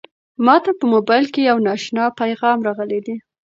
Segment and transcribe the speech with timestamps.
[0.45, 3.15] ما ته په موبایل کې یو نااشنا پیغام راغلی دی.